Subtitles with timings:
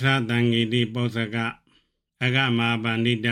[0.00, 1.36] ထတံဂီတိပုသက
[2.22, 3.28] အဂမပန္တိတ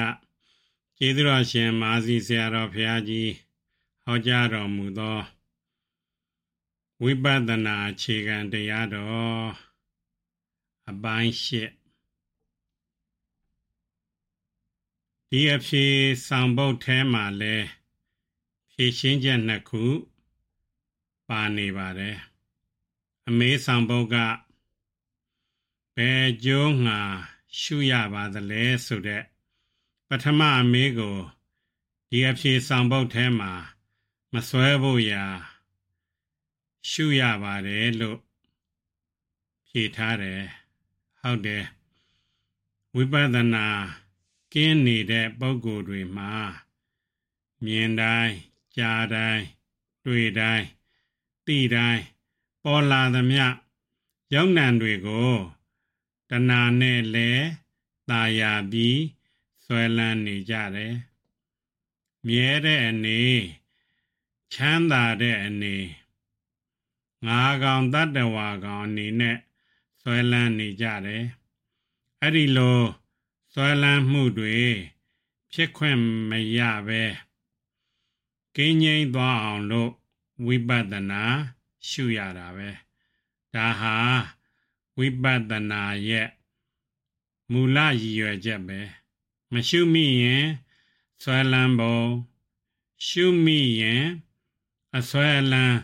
[0.96, 3.32] ကျေးဇူးတော်ရှင်မာစီဆရာတော်ဘုရားကြီး
[4.02, 5.20] ဟောကြားတော်မူသော
[7.02, 9.48] ဝိပဿနာအခြေခံတရားတော်
[10.90, 11.48] အပိုင်း၈
[15.28, 15.86] ဒီအဖြေ
[16.26, 17.56] ဆောင်ပုတ်ထဲမှာလဲ
[18.72, 19.84] ဖြည့်ရှင်းချက်နှစ်ခု
[21.28, 22.16] ပါနေပါတယ်
[23.28, 24.49] အမေးဆောင်ပုတ်ကဘ
[26.08, 27.00] ယ်ကျိုးငါ
[27.58, 29.22] ရှုရပါသလဲဆိုတဲ့
[30.08, 31.18] ပထမအမေးကို
[32.10, 33.52] ဒီအဖြေဆောင်ပုတ်ထဲမှာ
[34.32, 35.24] မစွဲဖို့ရာ
[36.90, 38.18] ရှုရပါတယ်လို့
[39.68, 40.42] ဖြေထားတယ်
[41.20, 41.64] ဟုတ်တယ်
[42.94, 43.66] ဝိပဿနာ
[44.52, 46.32] ကင်းနေတဲ့ပုံကိုယ်တွေမှာ
[47.64, 48.34] မြင်တိုင်း
[48.76, 49.44] ကြားတိုင်း
[50.04, 50.66] တွေ့တိုင်း
[51.46, 52.02] သိတိုင်း
[52.64, 53.44] ပေါ်လာသမျှ
[54.34, 55.32] ရောက်နံတွေကို
[56.30, 57.30] တဏှာနဲ့လဲ
[58.08, 59.00] ตาယာပြီး
[59.64, 60.94] ဆွဲလန်းနေကြတယ်
[62.26, 63.22] မြဲတဲ့အနေ
[64.52, 65.76] ချမ်းသာတဲ့အနေ
[67.26, 69.38] ငါကောင်တတ္တဝါကောင်အနေနဲ့
[70.00, 71.24] ဆွဲလန်းနေကြတယ်
[72.20, 72.80] အဲ့ဒီလို
[73.52, 74.58] ဆွဲလန်းမှုတွေ
[75.52, 75.98] ဖြစ်ခွင့်
[76.30, 77.02] မရပဲ
[78.56, 79.90] ကင်းငြိမ်းသွားအောင်လို့
[80.46, 81.22] ဝိပဿနာ
[81.88, 82.68] ရှုရတာပဲ
[83.54, 83.96] ဒါဟာ
[84.98, 86.28] ဝိပဿနာရဲ့
[87.50, 88.80] မူလရည်ရွယ်ချက်ပဲ
[89.52, 90.46] မရှုမိရင်
[91.22, 92.00] ဆွဲလန်းပုံ
[93.06, 94.04] ရှုမိရင်
[94.96, 95.78] အဆွဲလန်း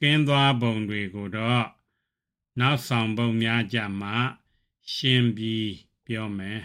[0.00, 1.66] ကင်းသွားပုံတွေကိုတော့
[2.58, 4.14] နောက်ဆောင်ပုံများကြမှာ
[4.92, 5.72] ရှင်းပြီး
[6.06, 6.62] ပြောမယ်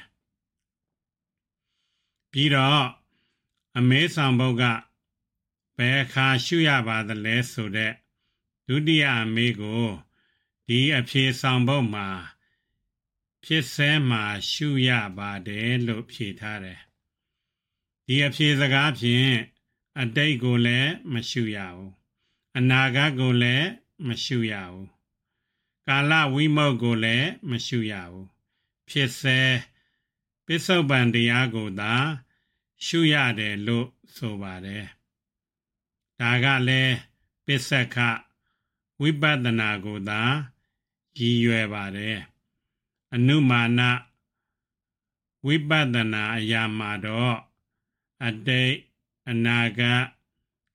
[2.32, 2.86] ပြီးတော့
[3.78, 4.64] အမေးဆောင်ပုတ်က
[5.78, 7.94] ဘယ်အခါရှုရပါသလဲဆိုတဲ့
[8.68, 9.86] ဒုတိယအမေးကို
[10.68, 12.08] ဒီအဖြေဆောင်ပုတ်မှာ
[13.44, 16.80] ဖြစ်စဲမှာရှုရပါတယ်လို့ဖြေထားတယ်
[18.06, 19.32] ဒီအဖြေစကားဖြင့်
[20.00, 21.94] အတိတ်ကိုလည်းမရှုရဘူး
[22.58, 23.68] အနာဂတ်ကိုလည်း
[24.08, 24.88] မရှုရဘူး
[25.88, 28.28] ကာလဝိမုတ်ကိုလည်းမရှုရဘူး
[28.90, 29.40] ဖြစ်စဲ
[30.46, 31.94] ပစ္စုပန်တရားကိုသာ
[32.86, 34.86] ရှုရတယ်လို့ဆိုပါတယ်
[36.20, 36.96] ဒါကလည်း
[37.46, 37.98] ပစ္စက
[39.02, 40.22] ဝိပဿနာကိုသာ
[41.20, 42.18] ရည်ရွယ်ပါတယ်
[43.14, 43.80] အနုမာန
[45.46, 47.38] ဝိပဿနာအရာမှာတော့
[48.26, 48.76] အတိတ်
[49.30, 50.04] အနာဂတ်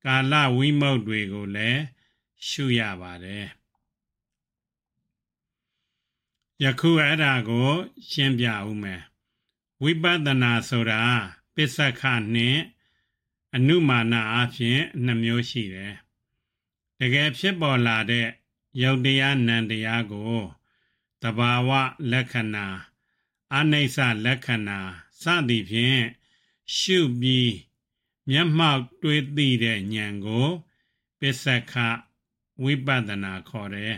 [0.05, 1.83] ကာလဝိမု တ်တွေကိုလည်း
[2.47, 3.47] ရှုရပါတယ်
[6.63, 7.71] ယခုအဲ့ဒါကို
[8.11, 9.03] ရှင်းပြဦးမယ်
[9.83, 11.03] ဝိပဿနာဆိုတာ
[11.55, 12.03] ပစ္စခ
[12.35, 12.61] နှင့်
[13.55, 15.95] အနုမာနအဖြစ်နှမျိုးရှိတယ်
[16.99, 18.29] တကယ်ဖြစ်ပေါ်လာတဲ့
[18.79, 20.41] ယုတ်တရားနံတရားကို
[21.23, 21.71] တဘာဝ
[22.11, 22.67] လက္ခဏာ
[23.57, 24.79] အနိစ္စလက္ခဏာ
[25.23, 26.03] စသည်ဖြင့်
[26.77, 27.55] ရှုပြီး
[28.29, 30.47] မျက်မှောက်တွေ့သိတဲ့ဉာဏ်ကို
[31.19, 31.75] ပစ္စက
[32.63, 33.97] ဝိပဿနာခေါ်တယ်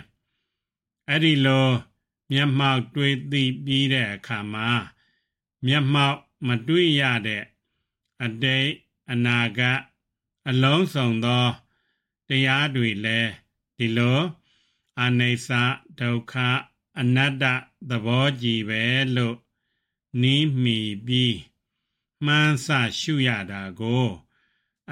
[1.09, 1.69] အဲ့ဒီလို
[2.31, 4.69] မျက်မှောက်တွေ့သိပြီးတဲ့အခါမှာ
[5.66, 7.44] မျက်မှောက်မတွေ့ရတဲ့
[8.22, 8.71] အတိတ်
[9.10, 9.81] အနာဂတ်
[10.49, 11.47] အလုံးစုံသော
[12.28, 13.31] တရားတွေလည်း
[13.78, 14.19] ဒီလို
[15.00, 15.48] အနိစ္စ
[16.00, 16.34] ဒုက္ခ
[16.98, 17.44] အနတ္တ
[17.88, 18.82] သဘောကြည်ပဲ
[19.16, 19.36] လို့
[20.22, 21.38] နီးမိပြီး
[22.25, 22.69] မှန်းဆ
[23.00, 24.06] ရှုရတာကို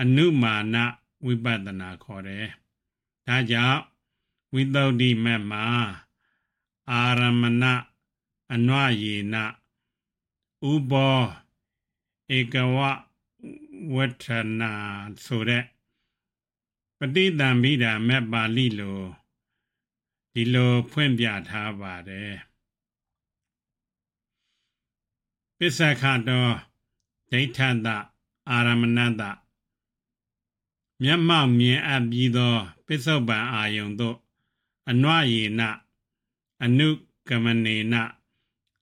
[0.00, 0.76] အနုမာန
[1.24, 2.46] ဝိပဿနာခေါ်တယ်။
[3.26, 3.82] ဒါကြောင့်
[4.52, 5.64] ဝိသုဒ္ဓိမက်မှာ
[6.90, 7.64] အာရမဏ
[8.52, 9.34] အနွယေန
[10.70, 11.20] ဥဘော
[12.36, 12.78] ဧကဝ
[13.94, 14.26] ဝဋ္ဌ
[14.60, 14.72] နာ
[15.24, 15.64] ဆိုတဲ့
[16.98, 19.19] ပဋိသင်္ပိဓာမက်ပါဠိလို
[20.34, 22.34] ဒီလိုဖွင့်ပြထားပါတယ်
[25.58, 26.46] ပစ္စခတော
[27.30, 27.88] ဒိဋ္ဌတ
[28.50, 29.22] အာရမဏတ
[31.02, 34.16] မျက်မှောက်မြင်အပ်ပြီးသော ပစ္စုပန်အာယုံတို့
[34.90, 35.60] အနွယေန
[36.64, 36.88] အနု
[37.28, 37.94] ကမနေန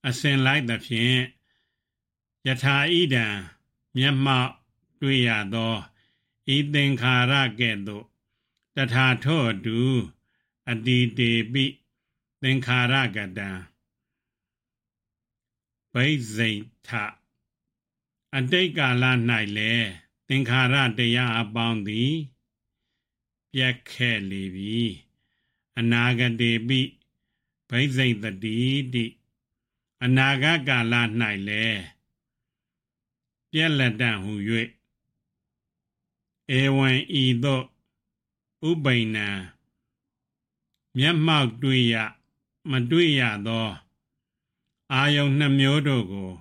[0.07, 1.21] အစဉ်လိုက်သဖြင့်
[2.47, 3.27] ယထာဣဒံ
[3.97, 4.53] မျက်မှောက်
[5.01, 5.75] တွေ့ရသော
[6.55, 8.05] ဤသင်္ခါရကဲ့သို့
[8.77, 9.79] တထာထောတူ
[10.71, 11.65] အတိတေပိ
[12.43, 13.51] သင်္ခါရကတံ
[15.93, 16.51] ဘိဇိ
[16.87, 16.89] ထ
[18.37, 19.05] အတိတ်ကာလ၌
[19.57, 19.89] လည်း
[20.29, 22.15] သင်္ခါရတရားအပေါင်းသည်
[23.53, 24.81] ပြက်ခဲ့လေပြီ
[25.79, 26.81] အနာဂတေပိ
[27.71, 28.59] ဘိဇိတတိ
[28.95, 29.07] တိ
[30.05, 30.95] အနာဂတ်ကာလ၌
[31.49, 31.83] လည်း
[33.53, 34.33] ပြက်လက်တံဟု၍
[36.59, 36.91] ဧဝံ
[37.23, 37.65] ဤသို့
[38.69, 39.29] ဥပိဏံ
[40.99, 41.95] မျက်မှောက်တွေ့ရ
[42.71, 43.69] မတွေ့ရသော
[44.93, 46.33] အာယုန်နှမျိုးတို့ကို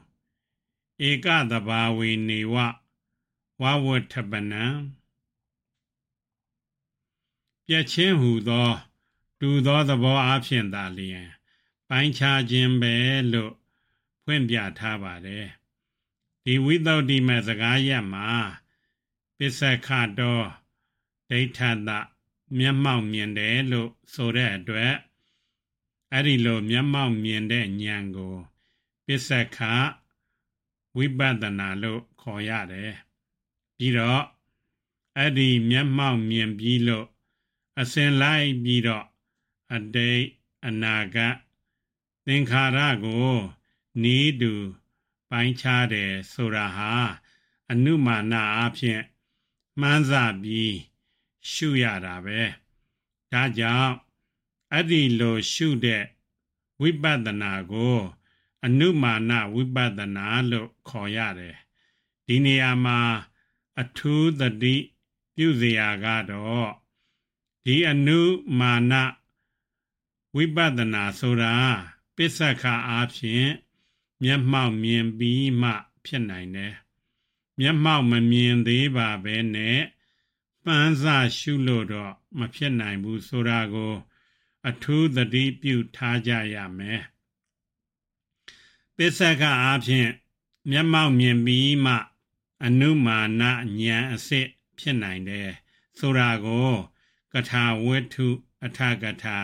[1.07, 2.55] ဧကသဘာဝေနေဝ
[3.61, 4.65] ဝဝထပနံ
[7.65, 8.69] ပြည့်ချင်းဟူသော
[9.39, 11.27] တူသောသဘောအဖြစ်သာလျင်
[11.89, 12.95] ပိုင်းခြားခြင်းပဲ
[13.33, 13.53] လို့
[14.23, 15.47] ဖွင့်ပြထားပါတယ်
[16.43, 18.27] ဒီဝိသုဒ္ဓိမစကားရက်မှာ
[19.37, 19.89] ပစ္စခ
[20.19, 20.41] တော
[21.29, 21.89] ဒိဋ္ဌတ
[22.57, 24.93] မျက်မှောက်မြင်တယ်လို့ဆိုတဲ့အတွက်
[26.13, 28.35] အဲ့ဒီလိုမျက်မှောက်မြင်တဲ့ဉာဏ်ကို
[29.05, 29.59] ပစ္စခ
[30.95, 32.93] ဝိပဿနာလို့ခေါ်ရတယ်
[33.77, 34.23] ပြီးတော့
[35.17, 37.07] အဲ့ဒီမျက်မှောက်မြင်ပြီးလို့
[37.79, 39.05] အစဉ်လိုက်ပြီးတော့
[39.73, 40.23] အတိတ်
[40.65, 41.35] အနာဂတ်
[42.25, 43.35] သင်္ခါရကို
[44.03, 44.53] နီးတူ
[45.29, 46.93] ပိုင်းခြားတယ်ဆိုတာဟာ
[47.71, 49.01] အနုမာနအဖြစ်
[49.79, 50.75] မှန်းစပြီး
[51.51, 52.39] ရှုရတာပဲ
[53.31, 53.93] ဒါကြောင့်
[54.73, 56.03] အဲ့ဒီလိုရှုတဲ့
[56.81, 57.99] ဝိပဿနာကို
[58.65, 61.57] အနုမာနဝိပဿနာလို့ခေါ်ရတယ်
[62.25, 62.99] ဒီနေရာမှာ
[63.81, 64.75] အထူးသတိ
[65.35, 66.69] ပြုစရာကတော့
[67.65, 68.19] ဒီအနု
[68.59, 68.93] မာန
[70.35, 71.55] ဝိပဿနာဆိုတာ
[72.15, 73.49] ပစ္စခအားဖြင့်
[74.23, 75.71] မျက်မှောက်မြင်ပြီးမှ
[76.05, 76.73] ဖြစ်နိုင်တယ်
[77.59, 79.79] မျက်မှောက်မမြင်သေးပါပဲနဲ့
[80.67, 81.05] ပန်းစ
[81.37, 83.93] ရှုလို့တော့မဖြစ်နိုင်ဘူးဆိုတာကို
[84.69, 87.01] အထူးသတိပြုထားကြရမယ်
[88.95, 90.09] ပစ္စကအားဖြင့်
[90.69, 91.95] မျက်မှောက်မြင်ပြီးမှ
[92.65, 93.51] အနုမာနဉာ
[93.97, 94.47] ဏ်အစစ်
[94.79, 95.49] ဖြစ်နိုင်တယ်
[95.99, 96.71] ဆိုတာကို
[97.33, 98.27] ကထာဝတ္ထု
[98.65, 99.37] အထကထာ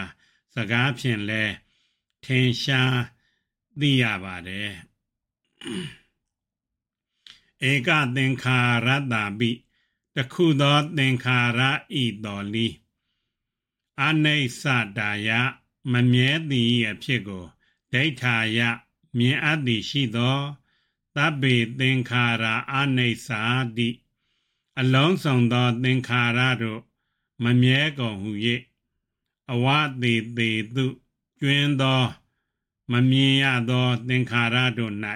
[0.53, 1.43] စကားဖြင့်လဲ
[2.23, 2.97] ထင်ရှား
[3.79, 4.71] သိရပါတယ်
[7.69, 9.51] ဧကသင်္ခါရတ္တာပိ
[10.17, 11.61] တခုသောသင်္ခါရ
[12.01, 12.67] ဤတော်လီ
[14.01, 14.63] အနိစ္စ
[14.97, 15.29] တာယ
[15.91, 17.45] မမြဲသည်အဖြစ်ကို
[17.91, 18.59] ဒိဋ္ဌာယ
[19.17, 20.37] မြင်အပ်သည်ရှိသော
[21.15, 23.29] သဗ္ဗေသင်္ခါရအနိစ္စ
[23.77, 23.89] တိ
[24.79, 26.81] အလုံးစုံသောသင်္ခါရတို့
[27.43, 28.31] မမြဲကုန်ဟု၍
[29.51, 29.65] အဝ
[30.01, 30.85] တိတေတု
[31.39, 32.03] ကျွင်းသော
[32.91, 34.93] မမြင်ရသောသင်္ခါရတို့၌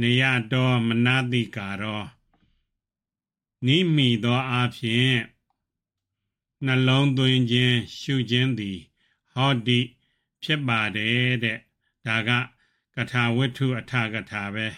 [0.00, 2.17] နေရတော်မနာတိကာရော
[3.66, 5.14] နိမိသောအဖြစ်
[6.64, 8.78] နှလုံးသွင်းခြင်းရှုခြင်းသည်
[9.32, 9.80] ဟောတိ
[10.42, 11.58] ဖြစ်ပါတယ်တဲ့
[12.06, 12.30] ဒါက
[12.94, 14.68] ကထာဝတ္ထုအထကထာပဲ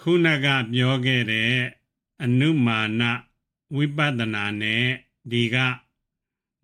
[0.00, 1.54] ခုနကပြောခဲ့တဲ့
[2.22, 3.02] အနုမာန
[3.76, 4.86] ဝိပဿနာနဲ့
[5.30, 5.56] ဒီက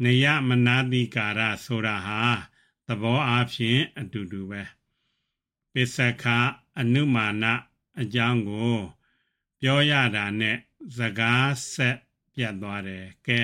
[0.02, 2.20] နေယမနာတိကာရဆိုတာဟာ
[2.86, 4.62] သဘောအားဖြင့်အတူတူပဲ
[5.72, 6.24] ပစ္စခ
[6.80, 7.44] အနုမာန
[8.00, 8.76] အကြောင်းကို
[9.60, 10.58] ပြောရတာနဲ့
[10.96, 11.96] စကားဆက်
[12.34, 13.42] ပြတ်သွားတယ်ကဲ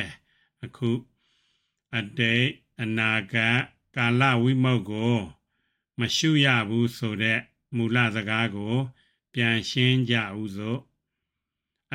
[0.65, 0.91] အခု
[1.97, 2.49] အတိတ်
[2.83, 3.59] အနာဂတ်
[3.97, 5.17] ကာလဝိမုတ်ကို
[5.99, 7.41] မရှုရဘူးဆိုတဲ့
[7.77, 8.77] မူလစကားကို
[9.33, 10.81] ပြန်ရှင်းကြဥစို့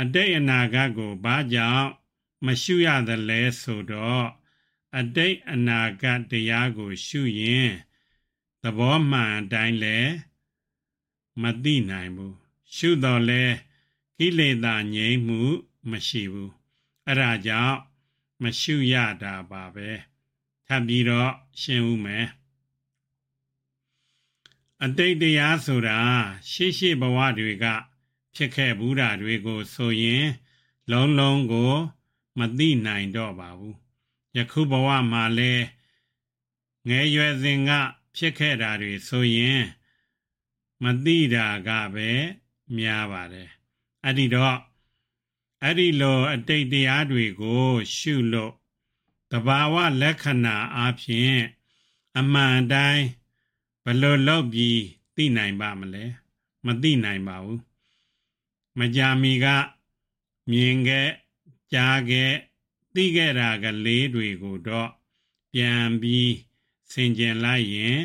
[0.01, 1.89] အတိတ်အနာဂတ်ကိုဘာကြောင့်
[2.45, 4.27] မရှုရသလဲဆိုတော့
[4.97, 7.71] အတိတ်အနာဂတ်တရားကို ရှုရင်
[8.63, 9.97] သဘောမှန်အတိုင်းလဲ
[11.41, 13.43] မသိနိုင်ဘူး ရှုတော့လဲ
[14.17, 15.41] ကိလေသာငြိမ်းမှု
[15.89, 16.51] မရှိဘူး
[17.05, 17.77] အဲ့ဒါကြောင့်
[18.41, 19.89] မရှုရတာပါပဲ
[20.67, 21.31] ထပ်ပြီးတော့
[21.61, 22.27] ရှင်းဦးမယ်
[24.83, 25.99] အတိတ်တရားဆိုတာ
[26.51, 27.65] ရှေ့ရှေ့ဘဝတွေက
[28.35, 30.25] ဖြစ်ခဲ့ဘူးတာတွေကိုဆိုရင်
[30.91, 31.73] လုံးလုံးကို
[32.37, 33.75] မသိနိုင်တော့ပါဘူး
[34.35, 35.53] ယခုဘဝမှာလဲ
[36.87, 37.71] ငယ်ရွယ်စဉ်က
[38.15, 39.63] ဖြစ်ခဲ့တာတွေဆိုရင်
[40.83, 42.09] မသိတာကပဲ
[42.75, 43.49] များပါတယ်
[44.03, 44.57] အဲ့ဒီတော့
[45.63, 48.53] အဲ့ဒီလိုအတိတ်တရားတွေကို ရှုလို့
[49.31, 51.37] တဘာဝလက္ခဏာအဖြစ်
[52.17, 53.05] အမှန်တိုင်း
[53.85, 54.81] ဘလို့လောက်ပြီး
[55.15, 56.05] သိနိုင်ပါမလဲ
[56.65, 57.61] မသိနိုင်ပါဘူး
[58.79, 59.45] မကြာမီက
[60.49, 61.09] မြင်ခဲ့
[61.73, 62.33] ကြားခဲ့
[62.93, 64.89] သိခဲ့တာကလေးတွေကိုတော့
[65.53, 66.33] ပြန်ပြီး
[66.91, 67.97] ဆင်ကျင်လိုက်ရင်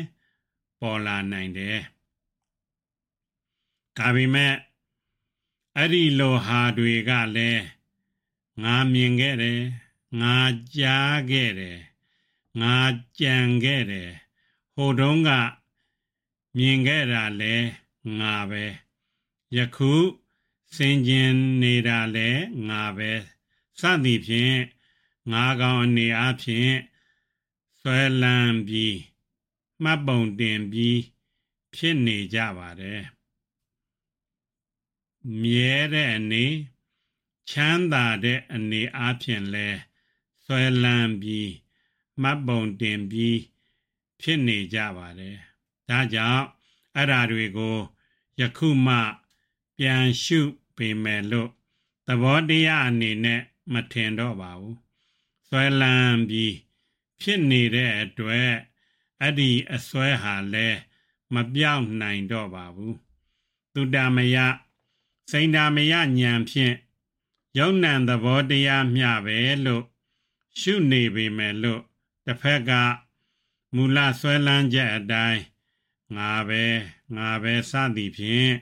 [0.79, 1.79] ပေါ်လာနိုင်တယ်
[3.97, 4.55] ဒါပေမဲ့
[5.77, 7.63] အဲ့ဒီလိုဟာတွေကလည်း
[8.63, 9.61] ငါမြင်ခဲ့တယ်
[10.21, 10.35] ငါ
[10.75, 11.79] ကြားခဲ့တယ်
[12.61, 12.75] ငါ
[13.19, 14.11] ကြံခဲ့တယ်
[14.73, 15.29] ဟိုတုန်းက
[16.57, 17.55] မြင်ခဲ့တာလဲ
[18.19, 18.65] ငါပဲ
[19.55, 19.93] ယခု
[20.75, 22.29] စင်ကျင်နေတာလဲ
[22.69, 23.11] ငါပဲ
[23.79, 24.57] စသည်ဖြင့်
[25.31, 26.75] ငါကောင်အနေအချင်း
[27.79, 28.97] ဆွဲလန်းပြီး
[29.83, 30.99] မှတ်ပုံတင်ပြီး
[31.75, 33.01] ဖြစ်နေကြပါတယ်
[35.41, 36.45] မြဲတဲ့အနေ
[37.49, 39.67] ချမ်းသာတဲ့အနေအချင်းလဲ
[40.45, 41.51] ဆွဲလန်းပြီး
[42.21, 43.39] မှတ်ပုံတင်ပြီး
[44.21, 45.37] ဖြစ်နေကြပါတယ်
[45.89, 46.45] ဒါကြောင့်
[46.95, 47.77] အဲ့ဓာတွေကို
[48.39, 48.95] ယခုမှ
[49.77, 50.39] ပြန်ရှု
[50.77, 51.49] ပေမယ်လို့
[52.07, 53.41] သဘောတရားအနေနဲ့
[53.73, 54.77] မထင်တော့ပါဘူး
[55.47, 56.55] ဆွဲလန်းပြီး
[57.21, 58.51] ဖြစ်နေတဲ့အတွက်
[59.21, 60.67] အဲ့ဒီအစွဲဟာလဲ
[61.33, 62.97] မပြောင်းနိုင်တော့ပါဘူး
[63.73, 64.37] သူတမယ
[65.31, 66.75] စိန်တာမယဉာဏ်ဖြင့်
[67.57, 69.85] ယုံနံသဘောတရားမျှပဲလို့
[70.59, 71.81] ရှုနေပေမဲ့လို့
[72.25, 72.71] တစ်ဖက်က
[73.75, 75.41] မူလဆွဲလန်းချက်အတိုင်း
[76.15, 76.63] ငါပဲ
[77.15, 78.53] ငါပဲစသည်ဖြင့်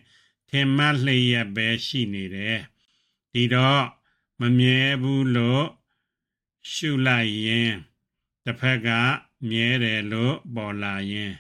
[0.50, 2.60] ထင်မှတ်လျက်ပဲရှိနေတယ်
[3.34, 3.84] ဒီတော့
[4.40, 5.66] မမြဲဘူးလို့
[6.72, 7.72] ရှုလိုက်ရင်
[8.46, 8.90] တစ်ဖက်က
[9.50, 11.34] မြဲတယ်လို့ပေါ်လာရင်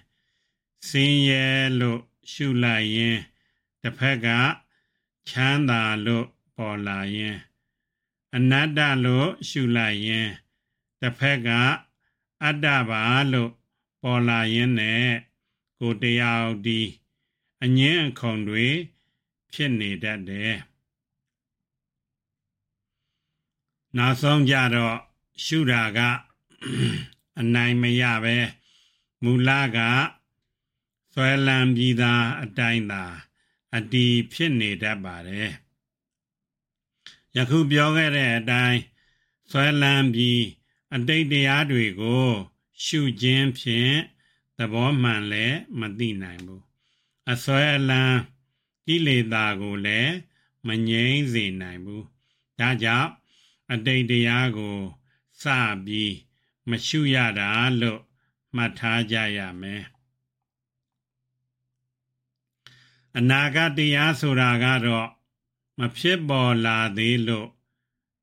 [0.89, 1.45] စင်းရဲ
[1.79, 2.01] လို့
[2.31, 3.17] ရှုလိုက်ရင်
[3.81, 4.27] တစ်ဖက်က
[5.29, 7.37] ချမ်းသာလို့ပေါ်လာရင်
[8.35, 10.29] အနတ္တလို့ရှုလိုက်ရင်
[10.99, 11.49] တစ်ဖက်က
[12.43, 13.01] အတ္တပါ
[13.31, 13.51] လို့
[14.01, 15.07] ပေါ်လာရင်နဲ့
[15.79, 16.81] ကိုတရားဒီ
[17.63, 18.67] အငင်းအခုံတွေ
[19.53, 20.55] ဖြစ်နေတတ်တယ်
[23.97, 24.97] နောက်ဆုံးကြတော့
[25.43, 25.99] ရှုတာက
[27.39, 28.37] အနိုင်မရပဲ
[29.23, 29.77] မူလက
[31.13, 33.03] ဆွဲလန်းပြီးသားအတိုင်းသာ
[33.75, 35.51] အတီးဖြစ်နေတတ်ပါတယ်
[37.35, 38.79] ယခုပြောခဲ့တဲ့အတိုင်း
[39.51, 40.43] ဆွဲလန်းပြီး
[40.95, 42.27] အတိတ်တရားတွေကို
[42.83, 43.95] ရှုခြင်းဖြင့်
[44.57, 46.63] သဘောမှန်လည်းမသိနိုင်ဘူး
[47.31, 48.19] အစွဲအလန်း
[48.85, 50.13] ကိလေသာကိုလည်း
[50.67, 52.05] မငြိမ့်စေနိုင်ဘူး
[52.59, 53.09] ဒါကြောင့်
[53.71, 54.79] အတိတ်တရားကို
[55.41, 55.43] စ
[55.85, 56.13] ပြီး
[56.69, 57.49] မရှုရတာ
[57.81, 58.01] လို့
[58.55, 59.83] မှတ်ထားကြရမယ်
[63.17, 65.09] အနာဂတ်တရားဆိုတာကတော့
[65.79, 67.49] မဖြစ်ပေါ်လာသေးလို့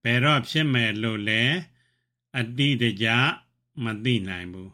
[0.03, 1.43] ဘယ်တော့ဖြစ်မယ်လို့လဲ
[2.39, 3.09] အတိတကြ
[3.85, 4.73] မသိနိုင်ဘူး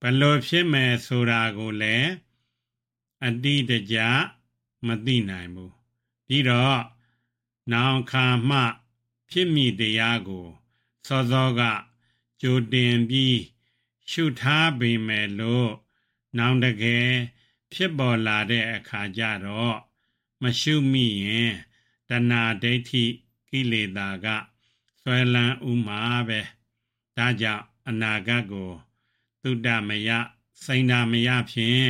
[0.00, 2.10] ဘလို့ဖြစ်မယ်ဆိုတာကိုလည်း
[3.26, 3.98] အတိတကြ
[4.86, 5.72] မသိနိုင်ဘူး
[6.26, 6.80] ပြီးတော့
[7.72, 8.60] နောင်ခါမှ
[9.30, 10.46] ဖြစ်မိတရားကို
[11.06, 11.60] စောစောက
[12.40, 13.38] ကြိုတင်ပြီး
[14.10, 15.70] ရှုထားပေမဲ့လို့
[16.38, 17.10] နောင်တကယ်
[17.78, 19.78] ဖြစ်ပေါ်လာတဲ့အခါကျတော့
[20.42, 21.54] မရှုမိရင်
[22.08, 23.04] တဏှာဒိဋ္ဌိ
[23.48, 24.26] ကိလေသာက
[25.00, 26.40] ဆွဲလန်းဥမှာပဲ
[27.16, 28.72] ဒါကြောင့်အနာဂတ်ကို
[29.42, 30.10] သုတမယ
[30.64, 31.88] စိန်တာမယဖြင့်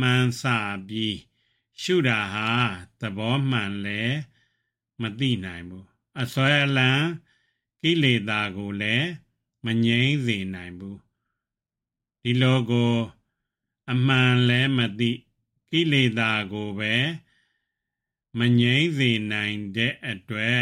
[0.00, 0.42] မှန်းဆ
[0.88, 1.18] ပြီး
[1.82, 2.50] ရှုတာဟာ
[3.00, 4.02] သဘောမှန်လဲ
[5.00, 5.86] မသိနိုင်ဘူး
[6.20, 6.90] အစွဲအလံ
[7.82, 9.08] ကိလေသာကိုလည်း
[9.64, 10.98] မငြိမ့်စေနိုင်ဘူး
[12.22, 12.92] ဒီလိုကို
[13.92, 15.12] အမှန်လဲမသိ
[15.70, 16.94] ကိလေသာကိုပဲ
[18.38, 20.60] မငြိမ့်စေနိုင်တဲ့အတွက်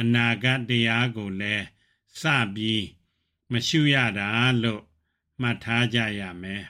[0.00, 1.66] အနာဂတ်တရားကိုလည်း
[2.20, 2.22] စ
[2.54, 2.86] ပြီး
[3.52, 4.28] မရှုရတာ
[4.62, 4.82] လို့
[5.40, 6.64] မှတ်ထားကြရမယ်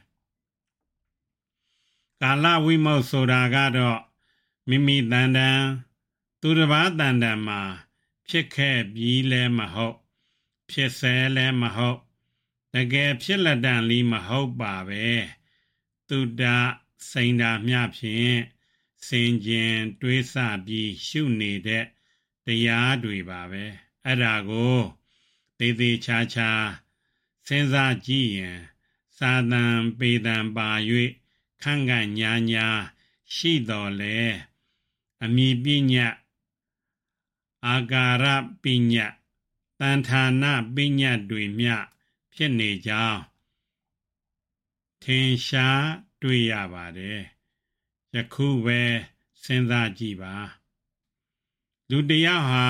[2.21, 4.01] ကာလဝိမုတ်ဆိုတာကတော့
[4.69, 5.61] မိမိတန်တန်
[6.41, 7.63] သူတစ်ပါးတန်တန်မှာ
[8.29, 9.97] ဖြစ်ခဲ့ပြီးလဲမဟုတ်
[10.71, 11.99] ဖြစ်ဆဲလဲမဟုတ်
[12.75, 15.05] တကယ်ဖြစ်လက်တန်လီမဟုတ်ပါပဲ
[16.09, 16.43] သူတ
[17.11, 18.37] စိန်တာမျှဖြင့်
[19.07, 20.35] စင်ကျင်တွေးဆ
[20.67, 21.85] ပြီးရှုနေတဲ့
[22.47, 23.65] တရားတွေပါပဲ
[24.05, 24.79] အဲ့ဒါကို
[25.59, 26.51] သေသေးချာချာ
[27.47, 28.61] စဉ်းစားကြည့်ရင်
[29.19, 29.65] သာသံ
[29.99, 30.69] ပေတံပါ၍
[31.63, 32.67] ခန့်ခန့်ညာညာ
[33.35, 34.19] ရှိတော်လဲ
[35.23, 36.09] အမိပညာ
[37.67, 38.25] အာကာရ
[38.63, 39.07] ပညာ
[39.81, 40.45] တန်ဌာန
[40.75, 41.69] ပညာတွေမြ
[42.35, 43.21] ဖြစ်နေကြောင်း
[45.09, 45.87] ထင်ရှား
[46.23, 47.21] တွေ့ရပါတယ်
[48.15, 48.81] ယခုပဲ
[49.43, 50.37] စဉ်းစားကြည့်ပါ
[51.91, 52.67] လူတယောက်ဟာ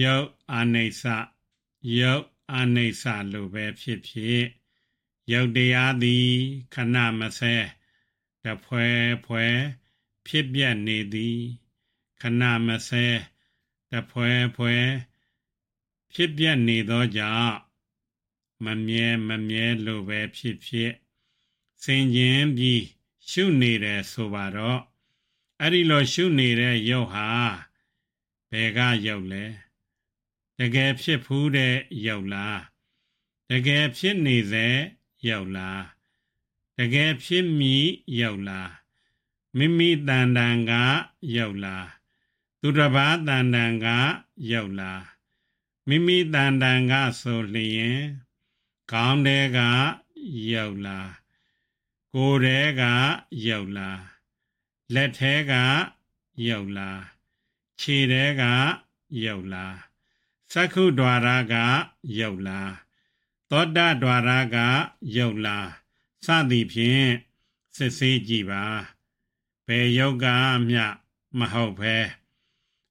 [0.00, 1.02] ယုတ်အာနိစ္စ
[1.98, 4.42] ယုတ်အာနိစ္စလိုပဲဖြစ်ဖြစ်
[5.32, 6.30] ယုတ်တရားသည်
[6.74, 7.56] ခဏမဆဲ
[8.44, 8.86] တဖွဲ
[9.26, 9.46] ဖွဲ
[10.26, 11.40] ဖြစ်ပြနေသည်
[12.20, 13.06] ခဏမဆဲ
[13.92, 14.76] တဖွဲဖွဲ
[16.12, 17.56] ဖြစ်ပြနေသောကြောင့်
[18.64, 20.92] မမြဲမမြဲလိုပဲဖြစ်ဖြစ်
[21.82, 22.84] စင်ကျင်ပြီး
[23.28, 24.80] ရှုနေတယ်ဆိုပါတော့
[25.60, 27.28] အဲ့ဒီလိုရှုနေတဲ့ယုတ်ဟာ
[28.50, 29.44] ဘယ်ကယုတ်လဲ
[30.58, 31.76] တကယ်ဖြစ်ဖူးတဲ့
[32.06, 32.60] ယုတ်လား
[33.50, 34.68] တကယ်ဖြစ်နေစေ
[35.28, 35.84] ယုတ်လား
[36.78, 37.76] တကယ်ဖြစ်မိ
[38.20, 38.72] ယုတ်လား
[39.56, 40.72] မိမိတန်တန်က
[41.36, 41.88] ယုတ်လား
[42.60, 43.86] သူတစ်ပါးတန်တန်က
[44.50, 45.04] ယုတ်လား
[45.88, 48.00] မိမိတန်တန်ကဆိုလျင်
[48.90, 49.58] ခေါင်းတဲက
[50.52, 50.98] ရောက်လာ
[52.14, 52.82] ကိုယ်တဲက
[53.46, 53.90] ရောက်လာ
[54.94, 55.52] လက်ထဲက
[56.46, 56.90] ရောက်လာ
[57.80, 58.42] ခြေတဲက
[59.24, 59.66] ရောက်လာ
[60.52, 61.54] သက္ခုဒွါရက
[62.18, 62.60] ရောက်လာ
[63.50, 64.56] သောတဒွါရက
[65.16, 65.58] ရောက်လာ
[66.24, 67.06] စသည်ဖြင့်
[67.76, 68.64] စစ်ဆေးကြည့်ပါ
[69.66, 70.26] ဘယ်ယောဂ
[70.68, 70.84] မျှ
[71.38, 71.96] မဟုတ်ဘဲ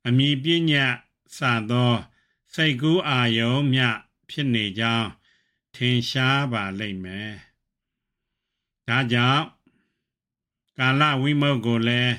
[0.07, 0.85] အမိပညာ
[1.37, 1.39] စ
[1.71, 1.93] သော
[2.53, 3.87] စိတ်ကူးအာယုံမျှ
[4.29, 5.09] ဖြစ်နေကြောင်း
[5.75, 7.31] ထင်ရှားပါလိမ့်မယ်
[8.87, 9.45] ဒါကြောင့်
[10.77, 12.15] ကာလဝိမုတ်ကိုလည်း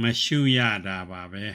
[0.00, 1.46] မရှုရတာပါပဲ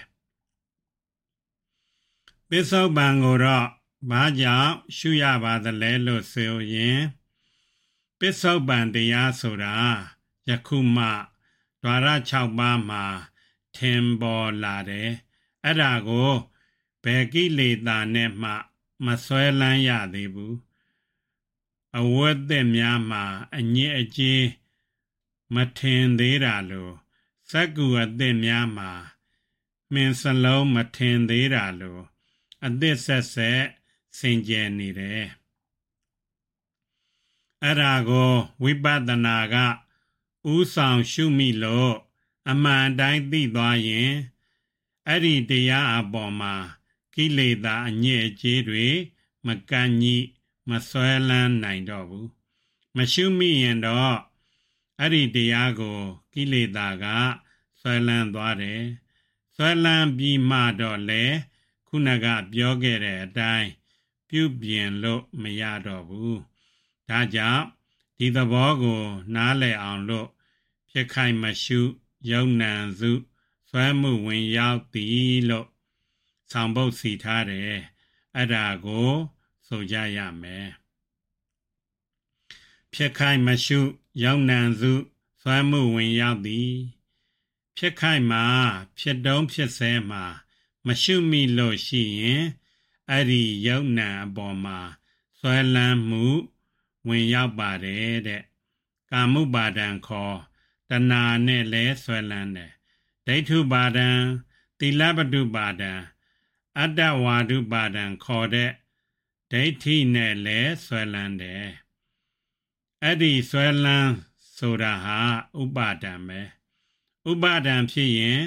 [2.50, 3.68] ပစ္စုပန်ကိုတော့
[4.10, 7.00] ဘာကြောင့်ရှုရပါသလဲလို့ဆိုရင်
[8.20, 9.75] ပစ္စုပန်တရားဆိုတာ
[10.50, 11.08] ယခုမှ
[11.82, 13.06] ဒွါရ6ပါးမှာ
[13.75, 15.12] ထင်ပေါ်လာတယ်
[15.63, 16.32] အဲ့ဒါကို
[17.04, 18.51] ဘယ်ကိလေသာနဲ့မှ
[19.06, 20.64] မဆွဲလန်းရသေးဘူး
[21.99, 23.23] အဝတ်သက်များမှာ
[23.57, 24.43] အညစ်အကြေး
[25.53, 26.93] မထင်သေးတာလို့
[27.49, 28.91] စက္ကူအသစ်များမှာ
[29.93, 32.03] မင်းစလုံးမထင်သေးတာလို့
[32.65, 33.61] အသစ်ဆက်ဆက်
[34.17, 35.25] စင်ကြယ်နေတယ်
[37.63, 38.33] အဲ့ဒါကို
[38.63, 39.55] ဝိပဿနာက
[40.53, 41.95] ဥဆောင်ရှုမိလို့
[42.49, 44.11] အမှန်တိုင်းသိသွားရင်
[45.07, 46.55] အဲ့ဒီတရားအပေါ်မှာ
[47.13, 48.87] ကိလေသာအညစ်အကြေးတွေ
[49.45, 50.17] မကန့်ညိ
[50.69, 52.29] မဆွဲလန်းနိုင်တော့ဘူး
[52.95, 54.17] မရှုမိရင်တော့
[55.00, 56.00] အဲ့ဒီတရားကို
[56.34, 57.05] ကိလေသာက
[57.79, 58.84] ဆွဲလန်းသွားတယ်
[59.55, 61.24] ဆွဲလန်းပြီးမှတော့လေ
[61.88, 63.69] ခုနကပြောခဲ့တဲ့အတိုင်း
[64.29, 66.39] ပြုပြင်လို့မရတော့ဘူး
[67.10, 67.65] ဒါကြောင့်
[68.17, 69.03] ဒီသဘောကို
[69.36, 70.29] နားလည်အောင်လို့
[70.89, 71.79] ဖြစ်ခိုင်မရှု
[72.31, 73.12] ယုံနံစု
[73.69, 75.67] ဆွဲမှုဝင်ရောက်သည်လို့
[76.51, 77.79] ဆောင်ပုတ်စီထားတယ်
[78.36, 79.12] အဲ့ဒါကို
[79.67, 80.69] ဆိုကြရမယ်
[82.93, 83.79] ဖြစ်ခိုင်မရှု
[84.24, 84.93] ယုံနံစု
[85.41, 86.74] ဆွဲမှုဝင်ရောက်သည်
[87.77, 88.45] ဖြစ်ခိုင်မှာ
[89.00, 90.24] ဖြစ်တုံးဖြစ်ဆဲမှာ
[90.86, 92.43] မရှုမိလို့ရှိရင်
[93.10, 94.79] အဲ့ဒီယုံနံအပေါ်မှာ
[95.39, 96.25] ဆွဲလန်းမှု
[97.07, 98.43] ဝင်ရောက်ပါတယ်တဲ့
[99.12, 100.38] ကာမုပါဒံခေါ်
[100.89, 102.71] တဏှာနဲ့လဲဆွဲလန်းတယ်
[103.28, 104.10] ဒိဋ္ဌုပါဒံ
[104.80, 105.91] သီလပတုပါဒံ
[106.80, 108.71] အတ္တဝါဒုပါဒံခေါ်တဲ့
[109.56, 111.68] ဒိဋ္ဌိနဲ့လဲဆွဲလန်းတယ်
[113.04, 114.13] အဲ့ဒီဆွဲလန်း
[114.58, 115.20] ဆိုတာဟာ
[115.62, 116.41] ဥပါဒံပဲ
[117.32, 118.41] ဥပါဒံဖြစ်ရင်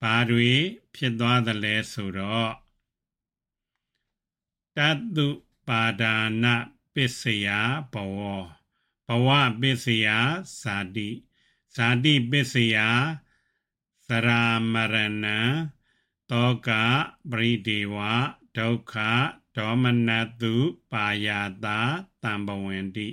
[0.00, 0.50] ဘာတွေ
[0.94, 2.52] ဖြစ်သွားသလဲဆိုတော့
[4.76, 4.78] တ
[5.16, 5.28] တု
[5.68, 6.44] ပါဒာန
[6.94, 7.46] ပစ္စယ
[7.92, 8.18] ဘဝ
[9.06, 9.28] ဘဝ
[9.60, 10.06] ပစ္စယ
[10.60, 11.10] ဇာတိ
[11.74, 12.76] ဇာတိပစ္စယ
[14.08, 15.40] သရာမရဏံ
[16.30, 16.68] တောက
[17.30, 17.96] ပရိဒေဝ
[18.56, 18.94] ဒုက္ခ
[19.56, 20.54] ဒေါမနတု
[20.90, 21.28] ပါယ
[21.64, 21.78] တာ
[22.22, 23.08] တံဘဝန္တိ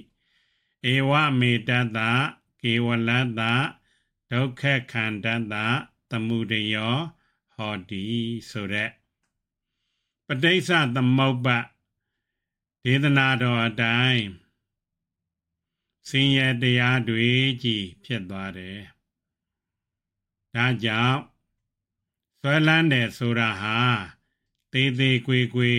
[0.91, 1.99] ဧဝမေတ္တ
[2.61, 3.41] ကေဝလတ
[4.31, 5.55] ဒုက္ခခန္တတ
[6.09, 6.95] သမုဒယော
[7.53, 8.05] ဟောတိ
[8.49, 8.91] ဆိုတဲ့
[10.27, 11.47] ပဋိစ္စသမုပ္ပ
[12.83, 14.23] ဒေသနာတော်အတိုင်း
[16.09, 17.29] ဆင်းရဲတရားတွေ
[17.63, 18.81] ကြီးဖြစ်သွားတယ်
[20.55, 21.21] ဒါကြောင့်
[22.39, 23.79] ဆွဲလန်းတယ်ဆိုတာဟာ
[24.71, 25.73] သေးသေးကွေကွေ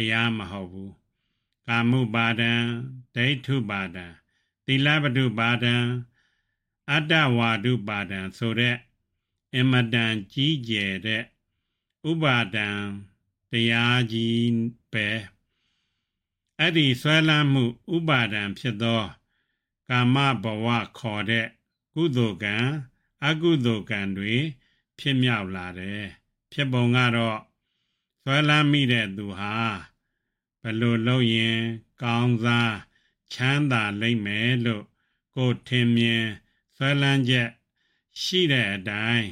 [0.00, 0.94] တရားမဟုတ်ဘူး
[1.66, 2.52] ကာမှုပါဒံ
[3.14, 4.06] ဒိဋ္ဌုပါဒံ
[4.64, 5.74] သီလပတုပါဒံ
[6.90, 8.76] အတ္တဝါဒုပါဒံဆိုတဲ့
[9.56, 11.24] အမတန်ကြီးကျယ်တဲ့
[12.10, 12.68] ဥပါဒံ
[13.50, 14.52] တရားကြီး
[14.92, 15.08] ပဲ
[16.58, 19.02] အဲ့ဒီဆွဲလန်းမှုဥပါဒံဖြစ်သော
[19.88, 20.66] ကာမဘဝ
[20.98, 21.46] ခေါ်တဲ့
[21.94, 22.56] ကုသိုလ်ကံ
[23.26, 24.34] အကုသိုလ်ကံတွေ
[24.98, 26.04] ဖြစ်မြောက်လာတယ်
[26.52, 27.38] ဖြစ်ပုံကတော့
[28.22, 29.54] ဆွဲလန်းမိတဲ့သူဟာ
[30.62, 31.60] ဘလို့လုပ်ရင်
[32.02, 32.76] ကောင်းစား
[33.32, 34.84] ချမ်းသာလိမ့်မယ်လို့
[35.34, 36.24] ကိုထင်မြင်
[36.76, 37.48] ဆွဲလန်းချက်
[38.22, 39.28] ရှိတဲ့အတိုင်း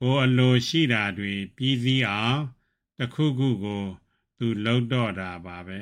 [0.00, 2.40] ကိုအလိုရှိတာတွေပြီးစည်းအောင်
[2.98, 3.84] တခုခုကို
[4.38, 5.80] သူလှုပ်တော့တာပါပဲ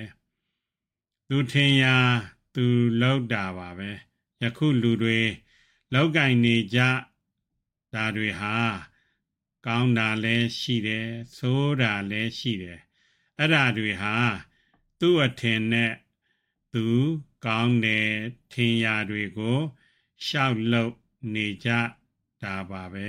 [1.29, 1.96] သူထင်ရာ
[2.55, 2.66] သူ
[3.01, 3.90] လောက်တာပါပဲ
[4.42, 5.20] ယခုလူတွေ
[5.92, 6.81] လောက်ကင်နေကြ
[7.94, 8.57] ဒါတွေဟာ
[9.66, 12.81] ကောင်းတာလည်းရှိတယ်ဆိုးတာလည်းရှိတယ်
[13.38, 14.14] အဲ့ဒါတွေဟာ
[15.01, 15.92] သူ့အထင်နဲ့
[16.72, 16.85] သူ
[17.44, 18.11] ကောင်းတယ်
[18.53, 19.59] ထင်ရာတွေကို
[20.24, 20.94] ရှောက်လို့
[21.35, 21.68] နေကြ
[22.42, 23.09] တာပါပဲ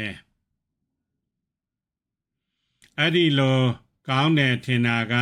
[2.97, 3.61] အဲ့ဒီလို
[4.07, 5.13] ကောင်းတယ်ထင်တာက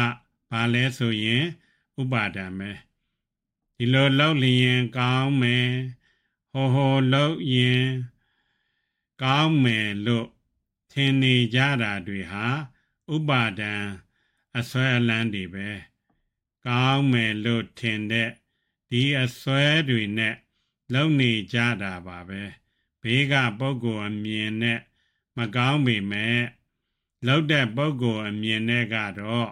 [0.52, 1.46] ဘာလဲဆိုရင်
[2.02, 2.72] ဥပါဒံပဲ
[3.76, 5.70] ဒီလိုလောက်လျင်ကောင်းမယ်
[6.52, 7.86] ဟောဟောလောက်ရင်
[9.24, 10.28] ကောင်းမယ်လို့
[10.92, 12.46] ထင်နေကြတာတွေဟာ
[13.16, 13.74] ဥပါဒံ
[14.56, 15.68] အစွဲအလန်းတွေပဲ
[16.66, 18.30] ကောင်းမယ်လို့ထင်တဲ့
[18.90, 20.36] ဒီအစွဲတွေနဲ့
[20.94, 22.42] လုံနေကြတာပါပဲ
[23.02, 24.80] ဘေးကပုဂ္ဂိုလ်အမြင်နဲ့
[25.38, 26.40] မကောင်းပေမဲ့
[27.26, 29.50] လောက်တဲ့ပုဂ္ဂိုလ်အမြင်နဲ့ကတော့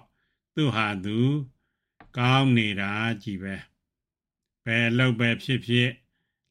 [0.53, 1.19] သူဟာသူ
[2.17, 2.91] ကောင်းနေတာ
[3.23, 3.55] ကြည်ပဲ
[4.63, 5.91] ဘယ်လောက်ပဲဖြစ်ဖြစ်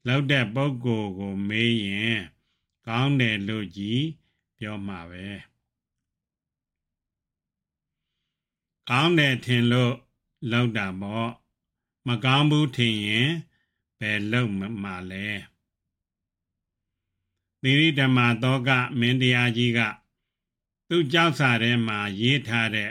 [0.07, 2.19] လောက်တဲ့ပုဂ္ဂိုလ်ကိုမေးရင်
[2.87, 4.05] ကောင်းတယ်လို့ကြီး
[4.59, 5.27] ပြောမှာပဲ
[8.91, 9.95] ကောင်းတယ်ထင်လို့
[10.51, 11.31] လောက်တာပေါ့
[12.07, 13.31] မကောင်းဘူးထင်ရင်
[13.99, 15.29] ဘယ်လောက်မှလဲ
[17.63, 19.81] သီရိဓမ္မသောကမင်းတရားကြီးက
[20.89, 22.91] သူ့ကြောက်စာထဲမှာရေးထားတဲ့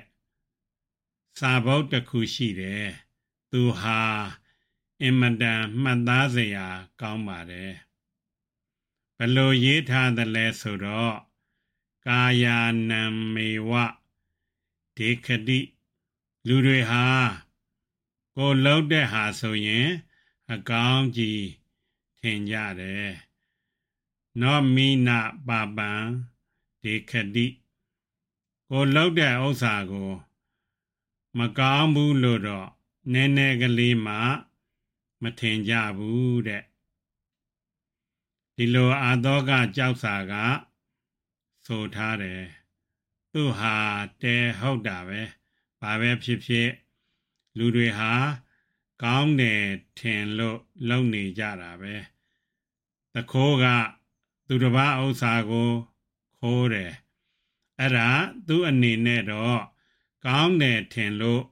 [1.39, 2.87] စာဘုတ်တစ်ခုရှိတယ်
[3.51, 4.01] သူဟာ
[5.01, 6.67] အင်မတန်မှတ်သားစရာ
[7.01, 7.73] ကောင်းပါတယ်
[9.17, 11.15] ဘလို့ရေးထားသလဲဆိုတော့
[12.07, 12.57] ကာယာ
[12.89, 13.01] နံ
[13.33, 13.71] မေဝ
[14.97, 15.59] ဒေခတိ
[16.47, 17.05] လူတွေဟာ
[18.35, 19.89] ကိုလှုပ်တဲ့ဟာဆိုရင်
[20.53, 21.45] အကောင်းကြီး
[22.19, 23.11] ထင်ကြတယ်
[24.41, 25.91] နောမိနာပပံ
[26.83, 27.47] ဒေခတိ
[28.69, 30.11] ကိုလှုပ်တဲ့ဥစ္စာကို
[31.37, 32.69] မကောင်းဘူးလို့တော့
[33.11, 34.15] နည်းနည်းကလေးမှ
[35.21, 36.63] မထင်ကြဘူးတဲ့
[38.55, 40.33] ဒီလိုအာသောကကြောက်စာက
[41.65, 42.43] ဆိုထားတယ်
[43.31, 43.75] သူဟာ
[44.21, 45.21] တဲဟုတ်တာပဲ
[45.83, 46.69] ဘာပဲဖြစ်ဖြစ်
[47.57, 48.11] လူတွေဟာ
[49.03, 49.63] ကောင်းတယ်
[49.99, 51.95] ထင်လို့လုံနေကြတာပဲ
[53.13, 53.65] တခိုးက
[54.47, 55.71] သူတစ်ပါးဥစ္စာကို
[56.39, 56.93] ခိုးတယ်
[57.79, 58.09] အဲ့ဒါ
[58.47, 59.61] သူ့အနေနဲ့တော့
[60.25, 61.43] ကောင်းတယ်ထင်လို့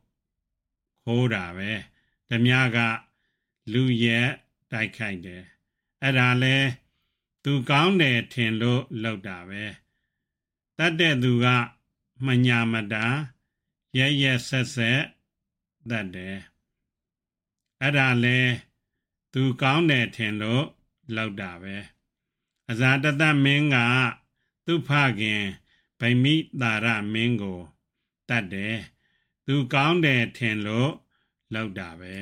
[1.04, 1.72] ခိုးတာပဲ
[2.30, 2.78] ဓမြက
[3.74, 4.30] လူရဲ့
[4.72, 5.44] တိုက်ခိုက်တယ်
[6.02, 6.58] အဲ့ဒါလဲ
[7.44, 9.64] သူကောင်းတယ်ထင်လို့လောက်တာပဲ
[10.78, 11.48] တတ်တဲ့သူက
[12.26, 13.06] မညာမတာ
[13.98, 15.02] ရရဆက်ဆက်
[15.90, 16.38] တတ်တယ်
[17.82, 18.40] အဲ့ဒါလဲ
[19.34, 20.66] သူကောင်းတယ်ထင်လို့
[21.16, 21.76] လောက်တာပဲ
[22.70, 23.78] အဇာတတမင်းက
[24.66, 25.44] သူ့ဖခင်
[26.00, 27.62] ဗိမိတာရမင်းကို
[28.30, 28.78] တတ်တယ်
[29.46, 30.92] သူကောင်းတယ်ထင်လို့
[31.54, 32.16] လောက်တာပဲ